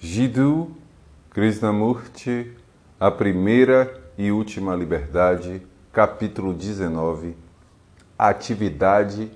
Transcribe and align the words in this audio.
Jiddu 0.00 0.70
Krishnamurti, 1.30 2.52
A 3.00 3.10
Primeira 3.10 4.00
e 4.16 4.30
Última 4.30 4.72
Liberdade, 4.76 5.60
capítulo 5.92 6.54
19 6.54 7.36
Atividade 8.16 9.28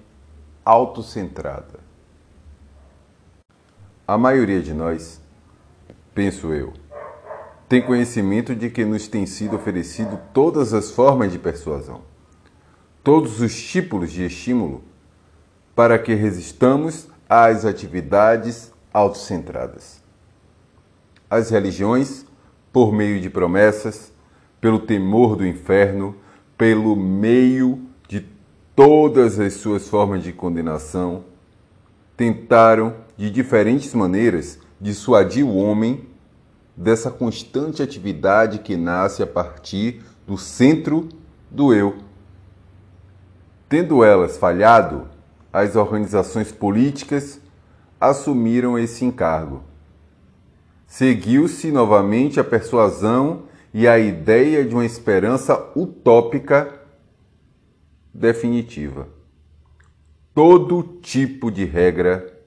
autocentrada. 0.65 1.81
A 4.07 4.17
maioria 4.17 4.63
de 4.63 4.73
nós, 4.73 5.21
penso 6.15 6.53
eu, 6.53 6.73
tem 7.69 7.83
conhecimento 7.83 8.55
de 8.55 8.71
que 8.71 8.85
nos 8.85 9.09
tem 9.09 9.27
sido 9.27 9.57
oferecido 9.57 10.17
todas 10.33 10.73
as 10.73 10.93
formas 10.93 11.33
de 11.33 11.41
persuasão, 11.41 12.03
todos 13.03 13.41
os 13.41 13.61
tipos 13.61 14.13
de 14.13 14.27
estímulo 14.27 14.85
para 15.75 15.99
que 15.99 16.15
resistamos 16.15 17.09
às 17.29 17.65
atividades 17.65 18.73
autocentradas 18.93 20.02
as 21.33 21.49
religiões 21.49 22.27
por 22.71 22.93
meio 22.93 23.19
de 23.19 23.31
promessas, 23.31 24.13
pelo 24.61 24.79
temor 24.79 25.35
do 25.35 25.47
inferno, 25.47 26.15
pelo 26.59 26.95
meio 26.95 27.87
de 28.07 28.27
todas 28.77 29.41
as 29.41 29.55
suas 29.55 29.89
formas 29.89 30.23
de 30.23 30.31
condenação, 30.31 31.25
tentaram 32.19 32.97
de 33.17 33.31
diferentes 33.31 33.95
maneiras 33.95 34.59
dissuadir 34.79 35.43
o 35.43 35.57
homem 35.57 36.07
dessa 36.77 37.11
constante 37.11 37.83
atividade 37.83 38.59
que 38.59 38.77
nasce 38.77 39.23
a 39.23 39.27
partir 39.27 40.03
do 40.27 40.37
centro 40.37 41.09
do 41.51 41.73
eu. 41.73 41.97
Tendo 43.71 44.05
elas 44.05 44.37
falhado, 44.37 45.09
as 45.51 45.77
organizações 45.77 46.53
políticas 46.53 47.41
assumiram 47.99 48.79
esse 48.79 49.03
encargo 49.03 49.72
seguiu-se 50.93 51.73
novamente 51.73 52.39
a 52.39 52.45
persuasão 52.45 53.45
e 53.73 53.89
a 53.89 53.99
ideia 53.99 54.63
de 54.63 54.75
uma 54.75 54.85
esperança 54.85 55.71
utópica 55.75 56.71
definitiva. 58.13 59.09
Todo 60.35 60.83
tipo 61.01 61.51
de 61.51 61.65
regra, 61.65 62.39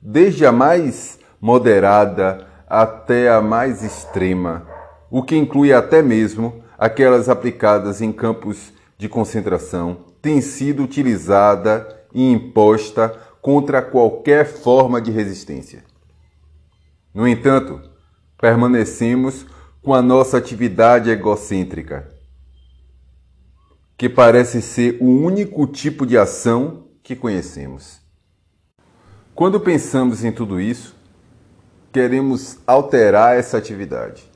desde 0.00 0.46
a 0.46 0.50
mais 0.50 1.18
moderada 1.38 2.46
até 2.66 3.28
a 3.28 3.42
mais 3.42 3.82
extrema, 3.82 4.66
o 5.10 5.22
que 5.22 5.36
inclui 5.36 5.70
até 5.70 6.00
mesmo 6.00 6.64
aquelas 6.78 7.28
aplicadas 7.28 8.00
em 8.00 8.12
campos 8.12 8.72
de 8.96 9.10
concentração, 9.10 10.06
tem 10.22 10.40
sido 10.40 10.82
utilizada 10.82 11.86
e 12.14 12.32
imposta 12.32 13.14
contra 13.42 13.82
qualquer 13.82 14.46
forma 14.46 15.02
de 15.02 15.10
resistência. 15.10 15.84
No 17.14 17.28
entanto, 17.28 17.80
permanecemos 18.36 19.46
com 19.80 19.94
a 19.94 20.02
nossa 20.02 20.36
atividade 20.36 21.10
egocêntrica, 21.10 22.12
que 23.96 24.08
parece 24.08 24.60
ser 24.60 24.98
o 25.00 25.06
único 25.06 25.64
tipo 25.68 26.04
de 26.04 26.18
ação 26.18 26.88
que 27.04 27.14
conhecemos. 27.14 28.00
Quando 29.32 29.60
pensamos 29.60 30.24
em 30.24 30.32
tudo 30.32 30.60
isso, 30.60 30.96
queremos 31.92 32.58
alterar 32.66 33.38
essa 33.38 33.58
atividade. 33.58 34.28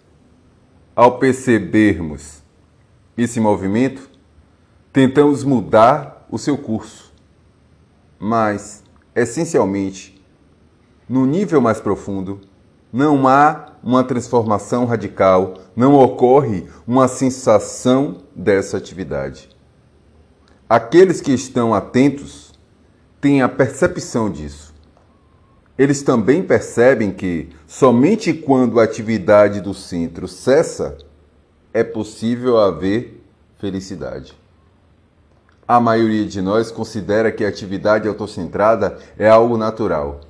Ao 0.95 1.19
percebermos 1.19 2.43
esse 3.17 3.41
movimento, 3.41 4.09
tentamos 4.93 5.43
mudar 5.43 6.27
o 6.31 6.39
seu 6.39 6.57
curso. 6.57 7.13
Mas, 8.21 8.85
essencialmente, 9.17 10.23
no 11.09 11.27
nível 11.27 11.61
mais 11.61 11.81
profundo, 11.81 12.41
não 12.93 13.29
há 13.29 13.73
uma 13.83 14.03
transformação 14.03 14.85
radical, 14.85 15.55
não 15.77 15.95
ocorre 15.95 16.67
uma 16.87 17.07
sensação 17.07 18.19
dessa 18.35 18.77
atividade. 18.77 19.49
Aqueles 20.69 21.21
que 21.21 21.33
estão 21.33 21.75
atentos 21.75 22.53
têm 23.21 23.43
a 23.43 23.49
percepção 23.49 24.31
disso. 24.31 24.75
Eles 25.77 26.03
também 26.03 26.43
percebem 26.43 27.13
que 27.13 27.51
somente 27.67 28.35
quando 28.35 28.81
a 28.81 28.85
atividade 28.85 29.61
do 29.61 29.73
centro 29.73 30.27
cessa 30.27 30.99
é 31.73 31.85
possível 31.85 32.59
haver 32.59 33.23
felicidade. 33.59 34.37
A 35.67 35.79
maioria 35.79 36.27
de 36.27 36.41
nós 36.41 36.71
considera 36.71 37.31
que 37.31 37.45
a 37.45 37.49
atividade 37.49 38.09
autocentrada 38.09 38.99
é 39.19 39.29
algo 39.29 39.57
natural 39.57 40.21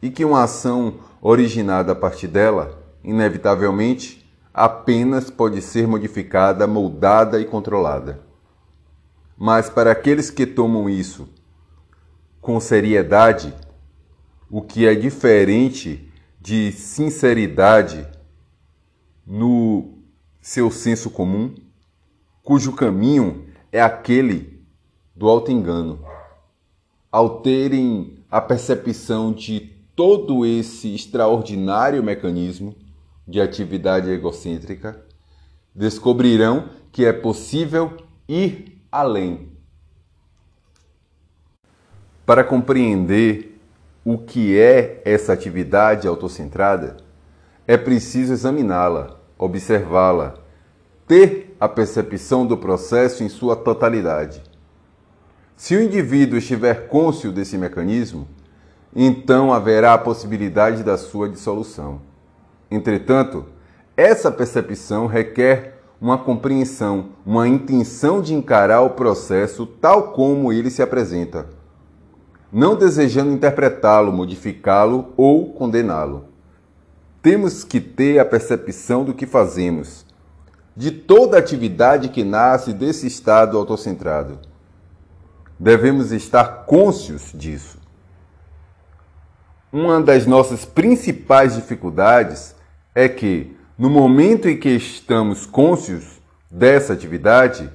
e 0.00 0.10
que 0.10 0.24
uma 0.24 0.44
ação 0.44 0.94
originada 1.22 1.92
a 1.92 1.94
partir 1.94 2.26
dela, 2.26 2.82
inevitavelmente, 3.04 4.28
apenas 4.52 5.30
pode 5.30 5.62
ser 5.62 5.86
modificada, 5.86 6.66
moldada 6.66 7.40
e 7.40 7.44
controlada. 7.44 8.20
Mas 9.38 9.70
para 9.70 9.92
aqueles 9.92 10.30
que 10.30 10.44
tomam 10.44 10.90
isso 10.90 11.28
com 12.40 12.58
seriedade, 12.58 13.54
o 14.50 14.60
que 14.60 14.84
é 14.84 14.96
diferente 14.96 16.12
de 16.40 16.72
sinceridade 16.72 18.04
no 19.24 19.98
seu 20.40 20.72
senso 20.72 21.08
comum, 21.08 21.54
cujo 22.42 22.72
caminho 22.72 23.46
é 23.70 23.80
aquele 23.80 24.66
do 25.14 25.28
auto-engano. 25.28 26.04
Ao 27.10 27.40
terem 27.40 28.18
a 28.28 28.40
percepção 28.40 29.32
de 29.32 29.81
todo 29.94 30.46
esse 30.46 30.94
extraordinário 30.94 32.02
mecanismo 32.02 32.74
de 33.26 33.40
atividade 33.40 34.10
egocêntrica, 34.10 35.04
descobrirão 35.74 36.68
que 36.90 37.04
é 37.04 37.12
possível 37.12 37.96
ir 38.28 38.82
além. 38.90 39.52
Para 42.26 42.44
compreender 42.44 43.60
o 44.04 44.18
que 44.18 44.58
é 44.58 45.00
essa 45.04 45.32
atividade 45.32 46.06
autocentrada, 46.08 46.96
é 47.66 47.76
preciso 47.76 48.32
examiná-la, 48.32 49.18
observá-la, 49.38 50.34
ter 51.06 51.56
a 51.60 51.68
percepção 51.68 52.46
do 52.46 52.56
processo 52.56 53.22
em 53.22 53.28
sua 53.28 53.54
totalidade. 53.54 54.42
Se 55.56 55.76
o 55.76 55.82
indivíduo 55.82 56.38
estiver 56.38 56.88
cônscio 56.88 57.30
desse 57.30 57.56
mecanismo, 57.56 58.26
então 58.94 59.52
haverá 59.52 59.94
a 59.94 59.98
possibilidade 59.98 60.82
da 60.82 60.98
sua 60.98 61.28
dissolução. 61.28 62.02
Entretanto, 62.70 63.46
essa 63.96 64.30
percepção 64.30 65.06
requer 65.06 65.80
uma 66.00 66.18
compreensão, 66.18 67.10
uma 67.24 67.48
intenção 67.48 68.20
de 68.20 68.34
encarar 68.34 68.82
o 68.82 68.90
processo 68.90 69.66
tal 69.66 70.12
como 70.12 70.52
ele 70.52 70.70
se 70.70 70.82
apresenta, 70.82 71.46
não 72.52 72.74
desejando 72.74 73.32
interpretá-lo, 73.32 74.12
modificá-lo 74.12 75.12
ou 75.16 75.52
condená-lo. 75.52 76.26
Temos 77.22 77.64
que 77.64 77.80
ter 77.80 78.18
a 78.18 78.24
percepção 78.24 79.04
do 79.04 79.14
que 79.14 79.26
fazemos, 79.26 80.04
de 80.76 80.90
toda 80.90 81.38
atividade 81.38 82.08
que 82.08 82.24
nasce 82.24 82.72
desse 82.72 83.06
estado 83.06 83.56
autocentrado. 83.56 84.38
Devemos 85.58 86.10
estar 86.10 86.64
cônscios 86.66 87.30
disso 87.32 87.81
uma 89.72 90.02
das 90.02 90.26
nossas 90.26 90.66
principais 90.66 91.54
dificuldades 91.54 92.54
é 92.94 93.08
que, 93.08 93.56
no 93.78 93.88
momento 93.88 94.46
em 94.48 94.58
que 94.58 94.68
estamos 94.68 95.46
cônscios 95.46 96.20
dessa 96.50 96.92
atividade, 96.92 97.70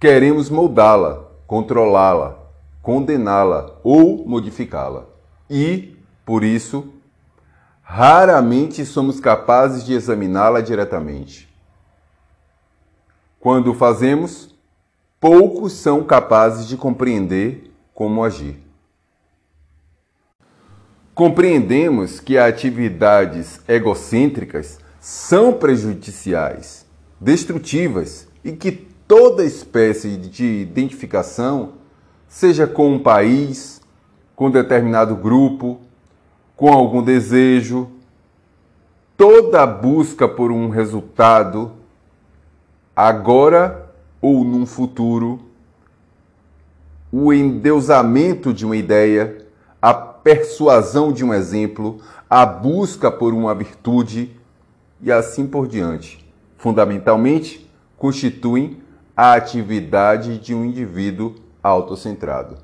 queremos 0.00 0.50
moldá-la, 0.50 1.28
controlá-la, 1.46 2.36
condená-la 2.82 3.78
ou 3.84 4.26
modificá-la. 4.26 5.04
E, 5.48 5.96
por 6.24 6.42
isso, 6.42 6.92
raramente 7.80 8.84
somos 8.84 9.20
capazes 9.20 9.84
de 9.84 9.94
examiná-la 9.94 10.60
diretamente. 10.60 11.48
Quando 13.38 13.70
o 13.70 13.74
fazemos, 13.74 14.52
poucos 15.20 15.74
são 15.74 16.02
capazes 16.02 16.66
de 16.66 16.76
compreender 16.76 17.72
como 17.94 18.24
agir. 18.24 18.65
Compreendemos 21.16 22.20
que 22.20 22.36
atividades 22.36 23.58
egocêntricas 23.66 24.78
são 25.00 25.50
prejudiciais, 25.50 26.84
destrutivas 27.18 28.28
e 28.44 28.52
que 28.52 28.70
toda 29.08 29.42
espécie 29.42 30.14
de 30.18 30.44
identificação, 30.44 31.72
seja 32.28 32.66
com 32.66 32.92
um 32.92 32.98
país, 32.98 33.80
com 34.34 34.50
determinado 34.50 35.16
grupo, 35.16 35.80
com 36.54 36.68
algum 36.68 37.02
desejo, 37.02 37.90
toda 39.16 39.66
busca 39.66 40.28
por 40.28 40.52
um 40.52 40.68
resultado, 40.68 41.72
agora 42.94 43.90
ou 44.20 44.44
num 44.44 44.66
futuro, 44.66 45.40
o 47.10 47.32
endeusamento 47.32 48.52
de 48.52 48.66
uma 48.66 48.76
ideia, 48.76 49.46
a 49.80 50.15
persuasão 50.26 51.12
de 51.12 51.24
um 51.24 51.32
exemplo, 51.32 52.00
a 52.28 52.44
busca 52.44 53.12
por 53.12 53.32
uma 53.32 53.54
virtude 53.54 54.36
e 55.00 55.12
assim 55.12 55.46
por 55.46 55.68
diante. 55.68 56.18
Fundamentalmente, 56.58 57.70
constituem 57.96 58.82
a 59.16 59.34
atividade 59.34 60.36
de 60.38 60.52
um 60.52 60.64
indivíduo 60.64 61.36
autocentrado. 61.62 62.58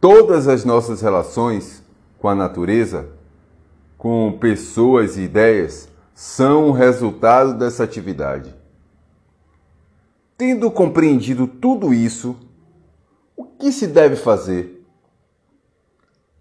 Todas 0.00 0.46
as 0.46 0.64
nossas 0.64 1.00
relações 1.00 1.82
com 2.20 2.28
a 2.28 2.34
natureza, 2.34 3.08
com 3.96 4.38
pessoas 4.38 5.16
e 5.16 5.22
ideias, 5.22 5.88
são 6.14 6.68
o 6.68 6.72
resultado 6.72 7.54
dessa 7.54 7.82
atividade. 7.82 8.54
Tendo 10.36 10.70
compreendido 10.70 11.48
tudo 11.48 11.92
isso, 11.92 12.36
o 13.36 13.44
que 13.44 13.72
se 13.72 13.88
deve 13.88 14.14
fazer? 14.14 14.77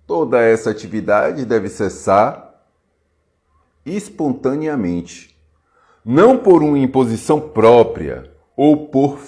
Toda 0.07 0.39
essa 0.39 0.69
atividade 0.69 1.43
deve 1.43 1.67
cessar 1.67 2.63
espontaneamente, 3.85 5.37
não 6.03 6.37
por 6.37 6.63
uma 6.63 6.79
imposição 6.79 7.41
própria 7.41 8.31
ou 8.55 8.87
por 8.87 9.19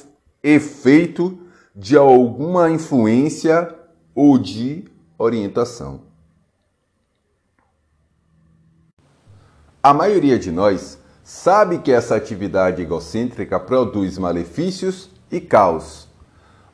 efeito 0.42 1.38
de 1.76 1.98
alguma 1.98 2.72
influência 2.72 3.76
ou 4.16 4.38
de 4.38 4.86
orientação. 5.18 6.04
A 9.84 9.94
maioria 9.94 10.40
de 10.40 10.50
nós 10.50 10.98
sabe 11.24 11.80
que 11.80 11.92
essa 11.92 12.16
atividade 12.16 12.82
egocêntrica 12.82 13.60
produz 13.60 14.18
malefícios 14.18 15.10
e 15.30 15.42
caos, 15.42 16.08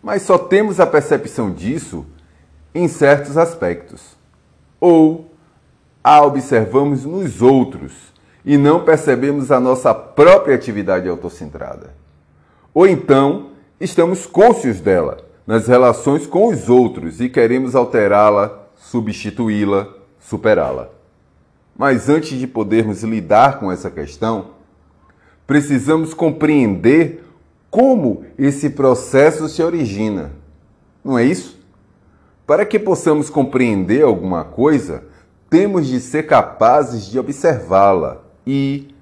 mas 0.01 0.21
só 0.21 0.37
temos 0.37 0.79
a 0.79 0.85
percepção 0.85 1.51
disso 1.51 2.05
em 2.75 2.89
certos 2.89 3.37
aspectos. 3.37 4.17
Ou 4.79 5.31
a 6.03 6.21
observamos 6.21 7.05
nos 7.05 7.41
outros 7.41 7.93
e 8.43 8.57
não 8.57 8.83
percebemos 8.83 9.51
a 9.51 9.59
nossa 9.59 9.93
própria 9.93 10.53
atividade 10.53 11.07
autocentrada. 11.07 11.95
Ou 12.73 12.85
então 12.85 13.51
estamos 13.79 14.25
cônscios 14.27 14.81
dela 14.81 15.17
nas 15.47 15.67
relações 15.67 16.27
com 16.27 16.47
os 16.47 16.69
outros 16.69 17.21
e 17.21 17.29
queremos 17.29 17.73
alterá-la, 17.75 18.67
substituí-la, 18.75 19.87
superá-la. 20.19 20.89
Mas 21.77 22.09
antes 22.09 22.37
de 22.37 22.45
podermos 22.45 23.03
lidar 23.03 23.59
com 23.59 23.71
essa 23.71 23.89
questão, 23.89 24.51
precisamos 25.47 26.13
compreender 26.13 27.23
como 27.69 28.25
esse 28.37 28.69
processo 28.69 29.49
se 29.49 29.61
origina. 29.61 30.31
Não 31.03 31.17
é 31.17 31.23
isso? 31.23 31.54
Para 32.45 32.63
que 32.63 32.77
possamos 32.77 33.27
compreender 33.27 34.03
alguma 34.03 34.43
coisa, 34.43 35.03
temos 35.49 35.87
de 35.87 35.99
ser 35.99 36.27
capazes 36.27 37.07
de 37.07 37.17
observá-la 37.17 38.21
e, 38.45 38.93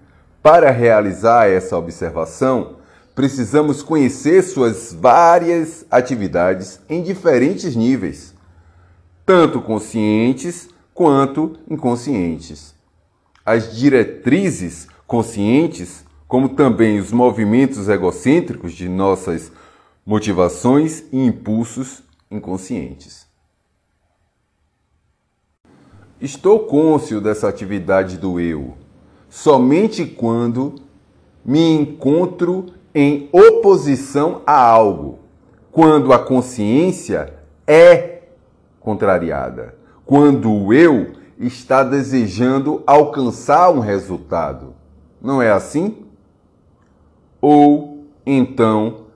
para 0.41 0.71
realizar 0.71 1.49
essa 1.49 1.77
observação, 1.77 2.77
precisamos 3.13 3.83
conhecer 3.83 4.43
suas 4.43 4.93
várias 4.93 5.85
atividades 5.91 6.79
em 6.87 7.03
diferentes 7.03 7.75
níveis, 7.75 8.33
tanto 9.25 9.61
conscientes 9.61 10.69
quanto 10.93 11.57
inconscientes. 11.69 12.73
As 13.45 13.75
diretrizes 13.75 14.87
conscientes, 15.05 16.05
como 16.29 16.47
também 16.47 16.97
os 16.97 17.11
movimentos 17.11 17.89
egocêntricos 17.89 18.71
de 18.71 18.87
nossas 18.87 19.51
motivações 20.05 21.03
e 21.11 21.25
impulsos 21.25 22.01
inconscientes. 22.31 23.32
Estou 26.21 26.59
cônscio 26.59 27.19
dessa 27.19 27.47
atividade 27.47 28.17
do 28.17 28.39
eu 28.39 28.73
somente 29.29 30.05
quando 30.05 30.75
me 31.43 31.73
encontro 31.73 32.67
em 32.93 33.27
oposição 33.31 34.41
a 34.45 34.55
algo, 34.55 35.19
quando 35.71 36.13
a 36.13 36.19
consciência 36.19 37.33
é 37.65 38.21
contrariada 38.79 39.83
quando 40.05 40.51
o 40.51 40.73
eu 40.73 41.13
está 41.39 41.83
desejando 41.83 42.83
alcançar 42.85 43.71
um 43.71 43.79
resultado. 43.79 44.73
Não 45.21 45.41
é 45.41 45.51
assim? 45.51 46.05
Ou 47.41 48.05
então 48.25 49.07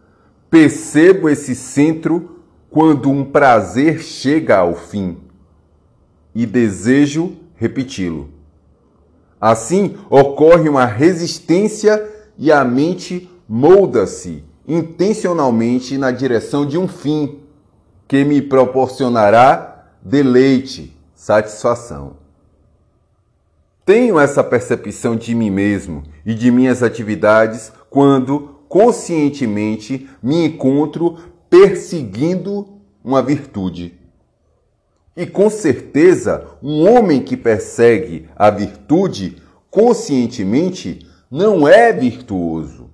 percebo 0.49 1.29
esse 1.29 1.53
centro 1.53 2.41
quando 2.69 3.09
um 3.09 3.23
prazer 3.23 3.99
chega 3.99 4.57
ao 4.57 4.75
fim 4.75 5.17
e 6.37 6.45
desejo 6.45 7.35
repeti-lo. 7.55 8.29
Assim 9.41 9.97
ocorre 10.07 10.69
uma 10.69 10.85
resistência 10.85 12.07
e 12.37 12.51
a 12.51 12.63
mente 12.63 13.27
molda-se 13.49 14.43
intencionalmente 14.67 15.97
na 15.97 16.11
direção 16.11 16.63
de 16.63 16.77
um 16.77 16.87
fim 16.87 17.39
que 18.07 18.23
me 18.23 18.39
proporcionará 18.39 19.87
deleite, 19.99 20.95
satisfação. 21.15 22.17
Tenho 23.83 24.19
essa 24.19 24.43
percepção 24.43 25.15
de 25.15 25.33
mim 25.33 25.49
mesmo 25.49 26.03
e 26.23 26.35
de 26.35 26.51
minhas 26.51 26.83
atividades 26.83 27.71
quando 27.89 28.59
conscientemente 28.69 30.07
me 30.21 30.45
encontro 30.45 31.17
perseguindo 31.49 32.67
uma 33.03 33.23
virtude. 33.23 33.96
E 35.17 35.25
com 35.25 35.49
certeza, 35.49 36.45
um 36.61 36.87
homem 36.87 37.23
que 37.23 37.35
persegue 37.35 38.29
a 38.35 38.51
virtude 38.51 39.41
conscientemente 39.71 41.09
não 41.29 41.67
é 41.67 41.91
virtuoso. 41.91 42.91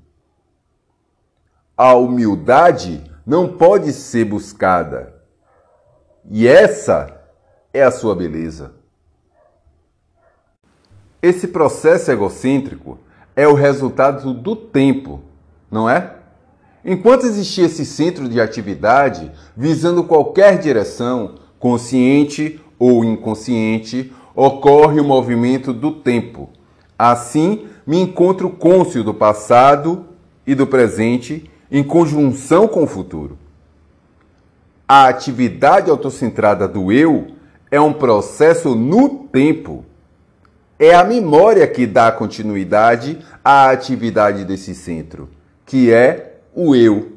A 1.76 1.96
humildade 1.96 3.04
não 3.26 3.58
pode 3.58 3.92
ser 3.92 4.24
buscada, 4.24 5.14
e 6.32 6.48
essa 6.48 7.14
é 7.74 7.84
a 7.84 7.92
sua 7.92 8.16
beleza. 8.16 8.74
Esse 11.22 11.50
processo 11.50 12.10
egocêntrico 12.10 13.00
é 13.36 13.46
o 13.46 13.54
resultado 13.54 14.34
do 14.34 14.56
tempo, 14.56 15.22
não 15.70 15.90
é? 15.90 16.16
Enquanto 16.86 17.26
existia 17.26 17.66
esse 17.66 17.86
centro 17.86 18.30
de 18.30 18.40
atividade 18.40 19.30
visando 19.58 20.06
qualquer 20.06 20.58
direção, 20.58 21.43
consciente 21.64 22.60
ou 22.78 23.06
inconsciente, 23.06 24.12
ocorre 24.36 25.00
o 25.00 25.04
movimento 25.06 25.72
do 25.72 25.94
tempo. 25.94 26.50
Assim, 27.00 27.68
me 27.88 28.02
encontro 28.02 28.50
cônscio 28.50 29.02
do 29.02 29.14
passado 29.14 30.08
e 30.46 30.54
do 30.54 30.68
presente 30.68 31.50
em 31.72 31.82
conjunção 31.82 32.68
com 32.68 32.84
o 32.84 32.88
futuro. 32.88 33.38
A 34.86 35.08
atividade 35.08 35.90
autocentrada 35.90 36.68
do 36.68 36.92
eu 36.92 37.28
é 37.72 37.80
um 37.80 37.94
processo 37.94 38.76
no 38.76 39.30
tempo. 39.32 39.86
É 40.78 40.94
a 40.94 41.06
memória 41.06 41.66
que 41.66 41.88
dá 41.88 42.12
continuidade 42.12 43.20
à 43.42 43.70
atividade 43.70 44.44
desse 44.44 44.76
centro, 44.76 45.30
que 45.66 45.94
é 45.94 46.42
o 46.54 46.76
eu. 46.76 47.14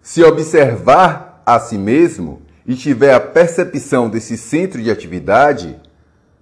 Se 0.00 0.24
observar 0.24 1.42
a 1.44 1.60
si 1.60 1.76
mesmo 1.76 2.39
e 2.66 2.74
tiver 2.74 3.14
a 3.14 3.20
percepção 3.20 4.08
desse 4.08 4.36
centro 4.36 4.82
de 4.82 4.90
atividade, 4.90 5.76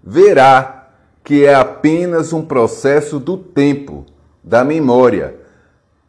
verá 0.03 0.89
que 1.23 1.45
é 1.45 1.55
apenas 1.55 2.33
um 2.33 2.43
processo 2.43 3.19
do 3.19 3.37
tempo, 3.37 4.07
da 4.43 4.65
memória, 4.65 5.37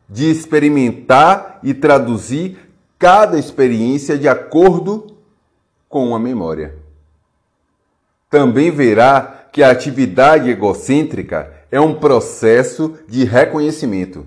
de 0.10 0.30
experimentar 0.30 1.60
e 1.62 1.74
traduzir 1.74 2.58
cada 2.98 3.38
experiência 3.38 4.18
de 4.18 4.28
acordo 4.28 5.18
com 5.88 6.16
a 6.16 6.20
memória. 6.20 6.76
Também 8.30 8.72
verá 8.72 9.48
que 9.52 9.64
a 9.64 9.72
atividade 9.72 10.50
egocêntrica 10.50 11.54
é 11.72 11.80
um 11.80 11.96
processo 11.96 12.98
de 13.08 13.24
reconhecimento, 13.24 14.26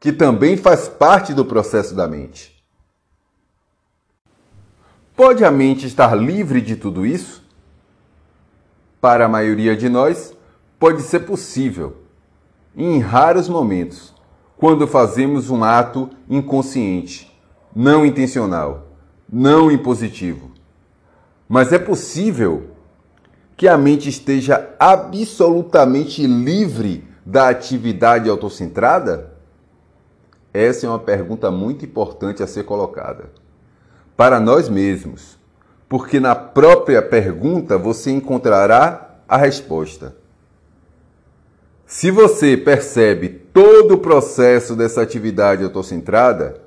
que 0.00 0.12
também 0.12 0.56
faz 0.56 0.88
parte 0.88 1.32
do 1.32 1.44
processo 1.44 1.94
da 1.94 2.06
mente. 2.06 2.57
Pode 5.18 5.44
a 5.44 5.50
mente 5.50 5.84
estar 5.84 6.14
livre 6.14 6.60
de 6.60 6.76
tudo 6.76 7.04
isso? 7.04 7.42
Para 9.00 9.24
a 9.24 9.28
maioria 9.28 9.76
de 9.76 9.88
nós, 9.88 10.32
pode 10.78 11.02
ser 11.02 11.26
possível, 11.26 11.96
em 12.72 13.00
raros 13.00 13.48
momentos, 13.48 14.14
quando 14.56 14.86
fazemos 14.86 15.50
um 15.50 15.64
ato 15.64 16.08
inconsciente 16.30 17.36
não 17.74 18.06
intencional, 18.06 18.92
não 19.28 19.72
impositivo. 19.72 20.52
Mas 21.48 21.72
é 21.72 21.80
possível 21.80 22.70
que 23.56 23.66
a 23.66 23.76
mente 23.76 24.08
esteja 24.08 24.72
absolutamente 24.78 26.24
livre 26.28 27.02
da 27.26 27.48
atividade 27.48 28.30
autocentrada? 28.30 29.32
Essa 30.54 30.86
é 30.86 30.88
uma 30.88 31.00
pergunta 31.00 31.50
muito 31.50 31.84
importante 31.84 32.40
a 32.40 32.46
ser 32.46 32.62
colocada. 32.62 33.47
Para 34.18 34.40
nós 34.40 34.68
mesmos, 34.68 35.38
porque 35.88 36.18
na 36.18 36.34
própria 36.34 37.00
pergunta 37.00 37.78
você 37.78 38.10
encontrará 38.10 39.20
a 39.28 39.36
resposta. 39.36 40.16
Se 41.86 42.10
você 42.10 42.56
percebe 42.56 43.28
todo 43.28 43.94
o 43.94 43.98
processo 43.98 44.74
dessa 44.74 45.02
atividade 45.02 45.62
autocentrada, 45.62 46.60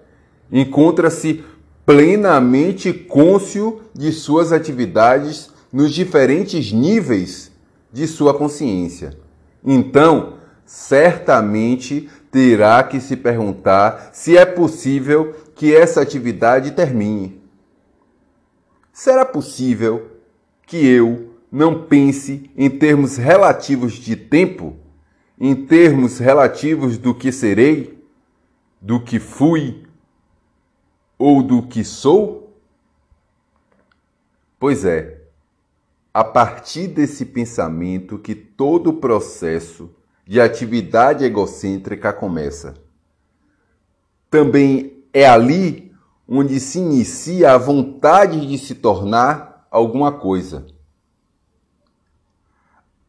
encontra-se 0.50 1.44
plenamente 1.86 2.94
cônscio 2.94 3.82
de 3.94 4.14
suas 4.14 4.54
atividades 4.54 5.50
nos 5.74 5.92
diferentes 5.92 6.72
níveis 6.72 7.52
de 7.92 8.08
sua 8.08 8.34
consciência. 8.34 9.18
Então, 9.62 10.36
certamente 10.66 12.10
terá 12.32 12.82
que 12.82 13.02
se 13.02 13.18
perguntar 13.18 14.12
se 14.14 14.38
é 14.38 14.46
possível 14.46 15.36
que 15.54 15.76
essa 15.76 16.02
atividade 16.02 16.72
termine. 16.72 17.41
Será 18.94 19.26
possível 19.26 20.12
que 20.66 20.86
eu 20.86 21.36
não 21.52 21.84
pense 21.84 22.50
em 22.56 22.70
termos 22.70 23.18
relativos 23.18 23.94
de 23.94 24.16
tempo, 24.16 24.78
em 25.40 25.66
termos 25.66 26.20
relativos 26.20 26.98
do 26.98 27.14
que 27.14 27.32
serei, 27.32 28.02
do 28.80 29.00
que 29.04 29.20
fui 29.20 29.84
ou 31.18 31.44
do 31.44 31.64
que 31.64 31.84
sou? 31.84 32.58
Pois 34.60 34.86
é, 34.86 35.22
a 36.14 36.24
partir 36.24 36.88
desse 36.88 37.26
pensamento 37.26 38.20
que 38.20 38.36
todo 38.36 38.92
o 38.92 38.98
processo 38.98 39.90
de 40.26 40.40
atividade 40.40 41.26
egocêntrica 41.26 42.14
começa. 42.14 42.76
Também 44.30 45.04
é 45.14 45.28
ali 45.28 45.91
onde 46.34 46.62
se 46.62 46.80
inicia 46.80 47.52
a 47.52 47.58
vontade 47.58 48.48
de 48.48 48.58
se 48.58 48.76
tornar 48.76 49.68
alguma 49.70 50.14
coisa. 50.14 50.66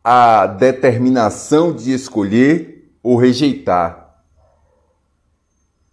A 0.02 0.48
determinação 0.48 1.72
de 1.72 1.92
escolher 1.92 2.92
ou 3.00 3.16
rejeitar, 3.16 4.24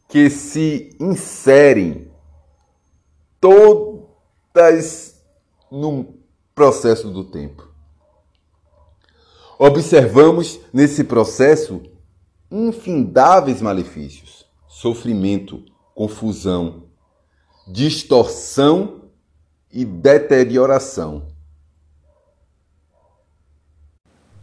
que 0.08 0.28
se 0.28 0.98
inserem 1.00 2.12
todas 3.40 5.24
no 5.72 6.16
processo 6.56 7.12
do 7.12 7.26
tempo. 7.26 7.70
Observamos 9.60 10.60
nesse 10.74 11.04
processo 11.04 11.84
infindáveis 12.50 13.62
malefícios, 13.62 14.48
sofrimento, 14.68 15.64
confusão, 15.94 16.89
distorção 17.72 19.02
e 19.72 19.86
deterioração. 19.86 21.28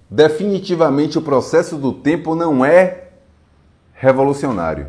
Definitivamente, 0.09 1.18
o 1.18 1.23
processo 1.23 1.76
do 1.76 1.92
tempo 1.92 2.37
não 2.37 2.64
é 2.64 3.09
revolucionário. 3.92 4.88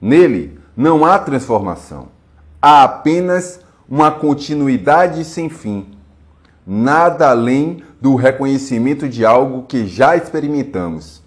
Nele 0.00 0.58
não 0.76 1.04
há 1.04 1.16
transformação, 1.18 2.08
há 2.60 2.82
apenas 2.82 3.60
uma 3.88 4.10
continuidade 4.10 5.24
sem 5.24 5.48
fim, 5.48 5.94
nada 6.66 7.30
além 7.30 7.84
do 8.00 8.16
reconhecimento 8.16 9.08
de 9.08 9.24
algo 9.24 9.62
que 9.62 9.86
já 9.86 10.16
experimentamos. 10.16 11.22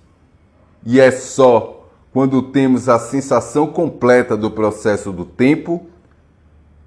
E 0.85 0.99
é 0.99 1.09
só 1.09 1.87
quando 2.11 2.41
temos 2.41 2.89
a 2.89 2.99
sensação 2.99 3.67
completa 3.67 4.35
do 4.35 4.51
processo 4.51 5.13
do 5.13 5.23
tempo 5.23 5.87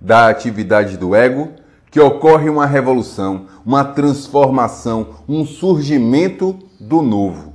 da 0.04 0.28
atividade 0.28 0.98
do 0.98 1.14
ego 1.14 1.52
que 1.90 1.98
ocorre 1.98 2.50
uma 2.50 2.66
revolução, 2.66 3.46
uma 3.64 3.82
transformação, 3.84 5.14
um 5.26 5.46
surgimento 5.46 6.58
do 6.78 7.00
novo. 7.00 7.54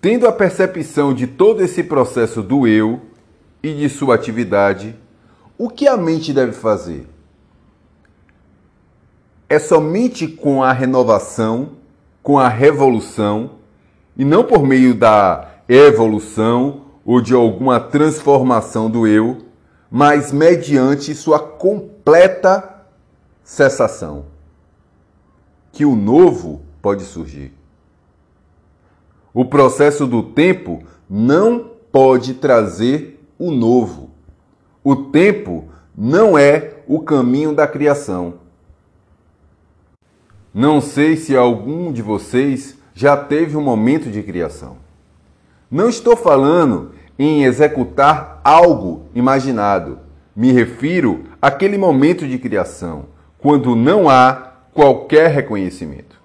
Tendo 0.00 0.28
a 0.28 0.32
percepção 0.32 1.12
de 1.12 1.26
todo 1.26 1.60
esse 1.60 1.82
processo 1.82 2.40
do 2.40 2.68
eu 2.68 3.00
e 3.62 3.74
de 3.74 3.88
sua 3.88 4.14
atividade, 4.14 4.94
o 5.58 5.68
que 5.68 5.88
a 5.88 5.96
mente 5.96 6.32
deve 6.32 6.52
fazer? 6.52 7.08
É 9.48 9.58
somente 9.58 10.28
com 10.28 10.62
a 10.62 10.72
renovação, 10.72 11.70
com 12.22 12.38
a 12.38 12.48
revolução, 12.48 13.52
e 14.16 14.24
não 14.24 14.44
por 14.44 14.64
meio 14.64 14.94
da 14.94 15.48
evolução 15.68 16.82
ou 17.04 17.20
de 17.20 17.34
alguma 17.34 17.80
transformação 17.80 18.88
do 18.88 19.06
eu, 19.06 19.51
mas 19.94 20.32
mediante 20.32 21.14
sua 21.14 21.38
completa 21.38 22.86
cessação, 23.44 24.24
que 25.70 25.84
o 25.84 25.94
novo 25.94 26.62
pode 26.80 27.02
surgir. 27.02 27.52
O 29.34 29.44
processo 29.44 30.06
do 30.06 30.22
tempo 30.22 30.82
não 31.08 31.72
pode 31.92 32.32
trazer 32.34 33.22
o 33.38 33.50
novo. 33.50 34.10
O 34.82 34.96
tempo 34.96 35.68
não 35.94 36.38
é 36.38 36.76
o 36.86 37.00
caminho 37.00 37.54
da 37.54 37.66
criação. 37.66 38.40
Não 40.54 40.80
sei 40.80 41.16
se 41.16 41.36
algum 41.36 41.92
de 41.92 42.00
vocês 42.00 42.78
já 42.94 43.14
teve 43.14 43.58
um 43.58 43.62
momento 43.62 44.10
de 44.10 44.22
criação. 44.22 44.78
Não 45.70 45.90
estou 45.90 46.16
falando 46.16 46.92
em 47.18 47.44
executar 47.44 48.31
algo 48.42 49.06
imaginado. 49.14 49.98
Me 50.34 50.52
refiro 50.52 51.24
àquele 51.40 51.76
momento 51.76 52.26
de 52.26 52.38
criação, 52.38 53.06
quando 53.38 53.76
não 53.76 54.08
há 54.08 54.52
qualquer 54.72 55.30
reconhecimento. 55.30 56.20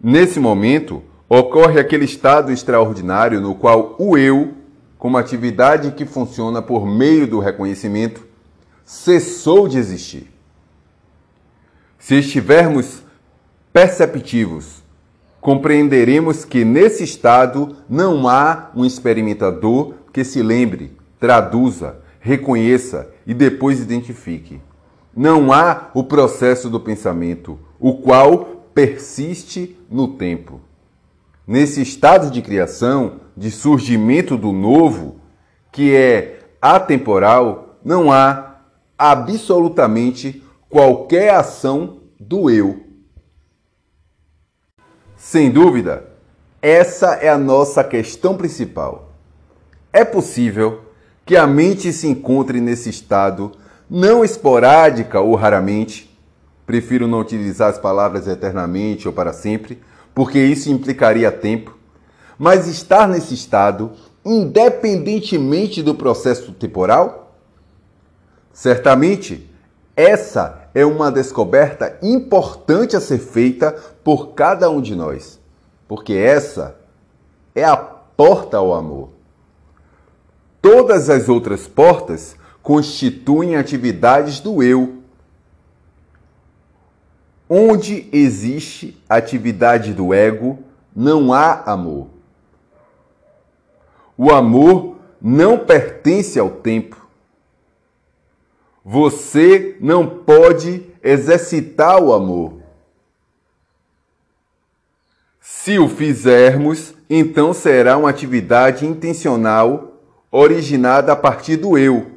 Nesse 0.00 0.40
momento, 0.40 1.02
ocorre 1.28 1.78
aquele 1.78 2.04
estado 2.04 2.50
extraordinário 2.50 3.40
no 3.40 3.54
qual 3.54 3.94
o 3.98 4.16
eu, 4.16 4.54
como 4.98 5.18
atividade 5.18 5.92
que 5.92 6.04
funciona 6.04 6.62
por 6.62 6.86
meio 6.86 7.26
do 7.26 7.38
reconhecimento, 7.38 8.26
cessou 8.84 9.68
de 9.68 9.78
existir. 9.78 10.32
Se 11.98 12.16
estivermos 12.16 13.02
perceptivos, 13.72 14.82
compreenderemos 15.40 16.44
que 16.44 16.64
nesse 16.64 17.04
estado 17.04 17.76
não 17.88 18.28
há 18.28 18.70
um 18.74 18.84
experimentador 18.84 19.94
que 20.12 20.24
se 20.24 20.42
lembre, 20.42 20.96
traduza, 21.22 22.00
reconheça 22.18 23.08
e 23.24 23.32
depois 23.32 23.78
identifique. 23.78 24.60
Não 25.14 25.52
há 25.52 25.88
o 25.94 26.02
processo 26.02 26.68
do 26.68 26.80
pensamento, 26.80 27.60
o 27.78 27.94
qual 27.94 28.66
persiste 28.74 29.78
no 29.88 30.16
tempo. 30.16 30.60
Nesse 31.46 31.80
estado 31.80 32.28
de 32.28 32.42
criação, 32.42 33.20
de 33.36 33.52
surgimento 33.52 34.36
do 34.36 34.50
novo, 34.50 35.20
que 35.70 35.94
é 35.94 36.40
atemporal, 36.60 37.76
não 37.84 38.10
há 38.10 38.56
absolutamente 38.98 40.42
qualquer 40.68 41.32
ação 41.34 41.98
do 42.18 42.50
eu. 42.50 42.82
Sem 45.16 45.52
dúvida, 45.52 46.04
essa 46.60 47.14
é 47.14 47.28
a 47.28 47.38
nossa 47.38 47.84
questão 47.84 48.36
principal. 48.36 49.12
É 49.92 50.04
possível 50.04 50.90
que 51.24 51.36
a 51.36 51.46
mente 51.46 51.92
se 51.92 52.06
encontre 52.08 52.60
nesse 52.60 52.90
estado, 52.90 53.52
não 53.88 54.24
esporádica 54.24 55.20
ou 55.20 55.34
raramente, 55.34 56.10
prefiro 56.66 57.06
não 57.06 57.20
utilizar 57.20 57.70
as 57.70 57.78
palavras 57.78 58.26
eternamente 58.26 59.06
ou 59.06 59.14
para 59.14 59.32
sempre, 59.32 59.80
porque 60.14 60.38
isso 60.38 60.70
implicaria 60.70 61.30
tempo, 61.30 61.76
mas 62.38 62.66
estar 62.66 63.08
nesse 63.08 63.34
estado 63.34 63.92
independentemente 64.24 65.82
do 65.82 65.94
processo 65.94 66.52
temporal? 66.52 67.36
Certamente, 68.52 69.50
essa 69.96 70.68
é 70.74 70.84
uma 70.84 71.10
descoberta 71.10 71.98
importante 72.02 72.96
a 72.96 73.00
ser 73.00 73.18
feita 73.18 73.72
por 74.02 74.28
cada 74.34 74.70
um 74.70 74.80
de 74.80 74.94
nós, 74.94 75.38
porque 75.86 76.14
essa 76.14 76.76
é 77.54 77.64
a 77.64 77.76
porta 77.76 78.56
ao 78.56 78.74
amor. 78.74 79.10
Todas 80.62 81.10
as 81.10 81.28
outras 81.28 81.66
portas 81.66 82.36
constituem 82.62 83.56
atividades 83.56 84.38
do 84.38 84.62
eu. 84.62 85.02
Onde 87.50 88.08
existe 88.12 88.96
atividade 89.08 89.92
do 89.92 90.14
ego, 90.14 90.60
não 90.94 91.32
há 91.32 91.64
amor. 91.64 92.06
O 94.16 94.30
amor 94.30 94.98
não 95.20 95.58
pertence 95.58 96.38
ao 96.38 96.48
tempo. 96.48 96.96
Você 98.84 99.76
não 99.80 100.06
pode 100.06 100.86
exercitar 101.02 102.00
o 102.00 102.12
amor. 102.12 102.60
Se 105.40 105.78
o 105.78 105.88
fizermos, 105.88 106.94
então 107.10 107.52
será 107.52 107.96
uma 107.96 108.10
atividade 108.10 108.86
intencional 108.86 109.91
originada 110.34 111.12
a 111.12 111.16
partir 111.16 111.58
do 111.58 111.76
eu, 111.76 112.10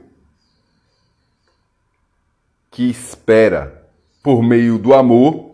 que 2.72 2.89
espera, 2.89 3.89
por 4.24 4.41
meio 4.41 4.79
do 4.79 4.93
amor, 4.93 5.51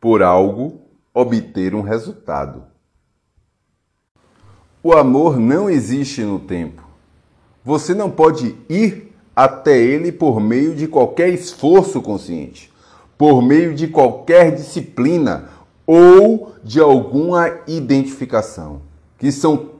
por 0.00 0.22
algo, 0.22 0.80
obter 1.12 1.74
um 1.74 1.82
resultado. 1.82 2.64
O 4.82 4.94
amor 4.94 5.38
não 5.38 5.68
existe 5.68 6.22
no 6.22 6.40
tempo. 6.40 6.82
Você 7.62 7.94
não 7.94 8.10
pode 8.10 8.56
ir 8.68 9.14
até 9.36 9.78
ele 9.78 10.10
por 10.10 10.40
meio 10.40 10.74
de 10.74 10.88
qualquer 10.88 11.28
esforço 11.28 12.00
consciente, 12.00 12.72
por 13.16 13.42
meio 13.42 13.74
de 13.74 13.86
qualquer 13.86 14.54
disciplina 14.54 15.48
ou 15.86 16.54
de 16.64 16.80
alguma 16.80 17.60
identificação, 17.66 18.82
que 19.18 19.30
são 19.30 19.71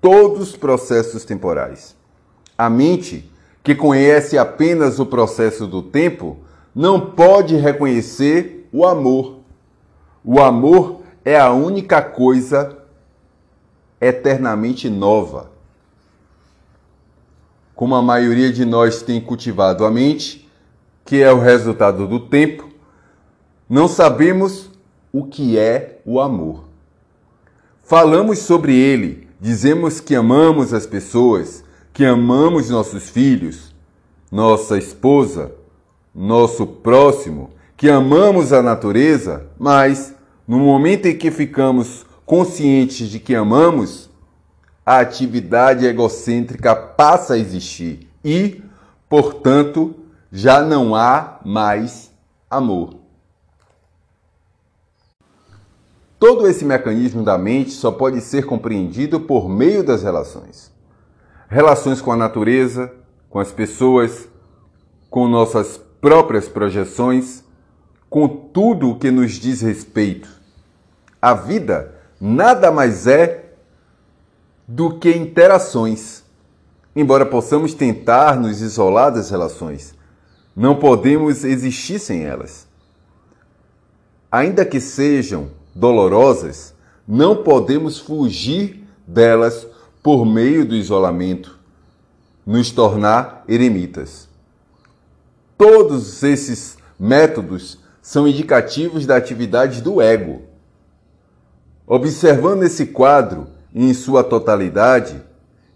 todos 0.00 0.56
processos 0.56 1.24
temporais. 1.24 1.96
A 2.56 2.68
mente, 2.68 3.30
que 3.62 3.74
conhece 3.74 4.38
apenas 4.38 4.98
o 4.98 5.06
processo 5.06 5.66
do 5.66 5.82
tempo, 5.82 6.38
não 6.74 7.00
pode 7.00 7.56
reconhecer 7.56 8.68
o 8.72 8.86
amor. 8.86 9.38
O 10.24 10.40
amor 10.40 11.02
é 11.24 11.38
a 11.38 11.52
única 11.52 12.00
coisa 12.00 12.78
eternamente 14.00 14.88
nova. 14.88 15.50
Como 17.74 17.94
a 17.94 18.02
maioria 18.02 18.52
de 18.52 18.64
nós 18.64 19.02
tem 19.02 19.20
cultivado 19.20 19.84
a 19.84 19.90
mente, 19.90 20.48
que 21.04 21.22
é 21.22 21.32
o 21.32 21.38
resultado 21.38 22.06
do 22.06 22.20
tempo, 22.20 22.68
não 23.68 23.86
sabemos 23.86 24.70
o 25.12 25.24
que 25.24 25.58
é 25.58 26.00
o 26.04 26.20
amor. 26.20 26.64
Falamos 27.82 28.40
sobre 28.40 28.76
ele, 28.76 29.27
dizemos 29.40 30.00
que 30.00 30.14
amamos 30.14 30.72
as 30.72 30.86
pessoas, 30.86 31.64
que 31.92 32.04
amamos 32.04 32.70
nossos 32.70 33.08
filhos, 33.08 33.74
nossa 34.30 34.76
esposa, 34.76 35.52
nosso 36.14 36.66
próximo, 36.66 37.50
que 37.76 37.88
amamos 37.88 38.52
a 38.52 38.62
natureza, 38.62 39.46
mas 39.58 40.14
no 40.46 40.58
momento 40.58 41.06
em 41.06 41.16
que 41.16 41.30
ficamos 41.30 42.04
conscientes 42.26 43.08
de 43.08 43.18
que 43.18 43.34
amamos, 43.34 44.10
a 44.84 45.00
atividade 45.00 45.86
egocêntrica 45.86 46.74
passa 46.74 47.34
a 47.34 47.38
existir 47.38 48.08
e, 48.24 48.62
portanto, 49.08 49.94
já 50.32 50.62
não 50.62 50.94
há 50.94 51.40
mais 51.44 52.10
amor. 52.50 52.94
Todo 56.18 56.48
esse 56.48 56.64
mecanismo 56.64 57.22
da 57.22 57.38
mente 57.38 57.70
só 57.70 57.92
pode 57.92 58.20
ser 58.20 58.44
compreendido 58.44 59.20
por 59.20 59.48
meio 59.48 59.84
das 59.84 60.02
relações. 60.02 60.72
Relações 61.48 62.00
com 62.00 62.10
a 62.10 62.16
natureza, 62.16 62.92
com 63.30 63.38
as 63.38 63.52
pessoas, 63.52 64.28
com 65.08 65.28
nossas 65.28 65.80
próprias 66.00 66.48
projeções, 66.48 67.44
com 68.10 68.26
tudo 68.26 68.90
o 68.90 68.98
que 68.98 69.10
nos 69.10 69.32
diz 69.32 69.60
respeito. 69.60 70.28
A 71.22 71.34
vida 71.34 71.94
nada 72.20 72.72
mais 72.72 73.06
é 73.06 73.52
do 74.66 74.98
que 74.98 75.10
interações. 75.16 76.24
Embora 76.96 77.24
possamos 77.24 77.74
tentar 77.74 78.38
nos 78.40 78.60
isolar 78.60 79.12
das 79.12 79.30
relações, 79.30 79.94
não 80.54 80.74
podemos 80.74 81.44
existir 81.44 82.00
sem 82.00 82.24
elas. 82.24 82.66
Ainda 84.30 84.64
que 84.64 84.80
sejam 84.80 85.57
dolorosas, 85.78 86.74
não 87.06 87.36
podemos 87.36 87.98
fugir 87.98 88.84
delas 89.06 89.66
por 90.02 90.26
meio 90.26 90.66
do 90.66 90.74
isolamento, 90.74 91.58
nos 92.44 92.70
tornar 92.70 93.44
eremitas. 93.48 94.28
Todos 95.56 96.22
esses 96.22 96.76
métodos 96.98 97.78
são 98.02 98.26
indicativos 98.26 99.06
da 99.06 99.16
atividade 99.16 99.80
do 99.80 100.00
ego, 100.02 100.48
Observando 101.90 102.64
esse 102.64 102.84
quadro 102.84 103.46
em 103.74 103.94
sua 103.94 104.22
totalidade, 104.22 105.22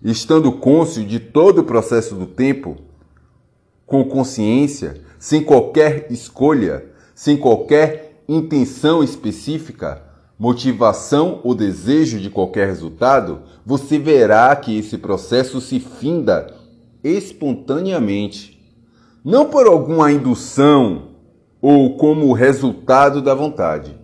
estando 0.03 0.53
cônscio 0.53 1.03
de 1.07 1.19
todo 1.19 1.63
o 1.63 1.65
processo 1.65 2.15
do 2.15 2.27
tempo, 2.27 2.77
com 3.87 4.05
consciência, 4.05 5.01
sem 5.19 5.43
qualquer 5.43 6.09
escolha, 6.11 6.85
sem 7.15 7.35
qualquer 7.35 8.12
intenção 8.35 9.03
específica, 9.03 10.03
motivação 10.39 11.41
ou 11.45 11.55
desejo 11.55 12.19
de 12.19 12.31
qualquer 12.31 12.67
resultado, 12.67 13.43
você 13.65 13.99
verá 13.99 14.55
que 14.57 14.77
esse 14.79 14.99
processo 14.99 15.61
se 15.61 15.79
finda 15.79 16.55
espontaneamente, 17.03 18.61
não 19.25 19.47
por 19.47 19.67
alguma 19.67 20.11
indução 20.11 21.11
ou 21.61 21.97
como 21.97 22.33
resultado 22.33 23.23
da 23.23 23.35
vontade 23.35 24.03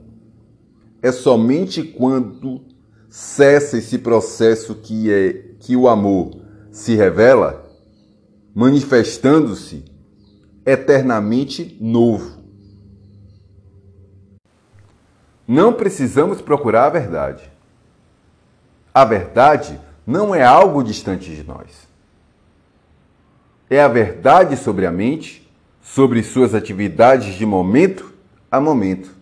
é 1.02 1.12
somente 1.12 1.82
quando 1.82 2.60
cessa 3.08 3.78
esse 3.78 3.98
processo 3.98 4.74
que 4.74 5.10
é 5.10 5.32
que 5.60 5.76
o 5.76 5.88
amor 5.88 6.30
se 6.70 6.94
revela, 6.94 7.64
manifestando-se 8.54 9.84
eternamente 10.66 11.76
novo. 11.80 12.37
Não 15.48 15.72
precisamos 15.72 16.40
procurar 16.42 16.84
a 16.84 16.90
verdade. 16.90 17.50
A 18.94 19.04
verdade 19.04 19.80
não 20.06 20.34
é 20.34 20.44
algo 20.44 20.84
distante 20.84 21.34
de 21.34 21.42
nós. 21.42 21.88
É 23.68 23.80
a 23.80 23.88
verdade 23.88 24.56
sobre 24.56 24.84
a 24.84 24.92
mente, 24.92 25.50
sobre 25.82 26.22
suas 26.22 26.54
atividades 26.54 27.34
de 27.34 27.46
momento 27.46 28.12
a 28.50 28.60
momento 28.60 29.18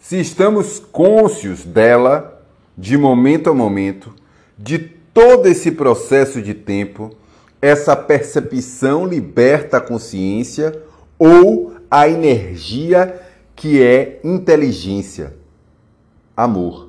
se 0.00 0.18
estamos 0.18 0.80
cônscios 0.90 1.64
dela, 1.64 2.42
de 2.76 2.96
momento 2.96 3.50
a 3.50 3.54
momento, 3.54 4.14
de 4.58 4.78
todo 4.78 5.46
esse 5.46 5.70
processo 5.70 6.40
de 6.40 6.54
tempo, 6.54 7.14
essa 7.60 7.94
percepção 7.94 9.06
liberta 9.06 9.76
a 9.76 9.80
consciência 9.80 10.82
ou 11.18 11.74
a 11.90 12.08
energia 12.08 13.20
que 13.60 13.82
é 13.82 14.18
inteligência, 14.24 15.36
amor. 16.34 16.88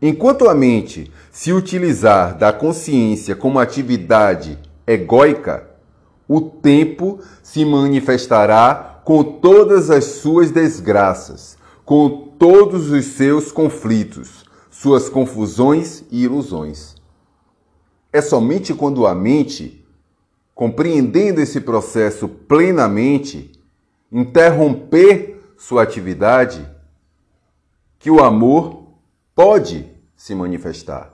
Enquanto 0.00 0.48
a 0.48 0.54
mente 0.54 1.10
se 1.32 1.52
utilizar 1.52 2.38
da 2.38 2.52
consciência 2.52 3.34
como 3.34 3.58
atividade 3.58 4.56
egóica, 4.86 5.68
o 6.28 6.40
tempo 6.40 7.18
se 7.42 7.64
manifestará 7.64 9.00
com 9.04 9.24
todas 9.24 9.90
as 9.90 10.04
suas 10.04 10.52
desgraças, 10.52 11.58
com 11.84 12.08
todos 12.38 12.92
os 12.92 13.04
seus 13.06 13.50
conflitos, 13.50 14.44
suas 14.70 15.08
confusões 15.08 16.04
e 16.08 16.22
ilusões. 16.22 16.94
É 18.12 18.22
somente 18.22 18.72
quando 18.72 19.08
a 19.08 19.12
mente, 19.12 19.84
compreendendo 20.54 21.40
esse 21.40 21.60
processo 21.60 22.28
plenamente, 22.28 23.51
interromper 24.12 25.40
sua 25.56 25.82
atividade, 25.82 26.68
que 27.98 28.10
o 28.10 28.22
amor 28.22 28.88
pode 29.34 29.88
se 30.14 30.34
manifestar. 30.34 31.11